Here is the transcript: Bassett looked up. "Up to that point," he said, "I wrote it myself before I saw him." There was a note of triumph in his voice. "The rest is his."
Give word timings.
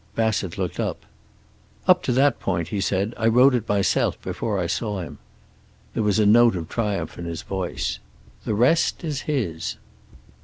Bassett 0.15 0.57
looked 0.57 0.79
up. 0.79 1.05
"Up 1.87 2.01
to 2.01 2.11
that 2.11 2.39
point," 2.39 2.69
he 2.69 2.81
said, 2.81 3.13
"I 3.17 3.27
wrote 3.27 3.53
it 3.53 3.69
myself 3.69 4.19
before 4.23 4.57
I 4.57 4.65
saw 4.65 4.99
him." 5.01 5.19
There 5.93 6.01
was 6.01 6.17
a 6.17 6.25
note 6.25 6.55
of 6.55 6.67
triumph 6.67 7.19
in 7.19 7.25
his 7.25 7.43
voice. 7.43 7.99
"The 8.43 8.55
rest 8.55 9.03
is 9.03 9.21
his." 9.29 9.75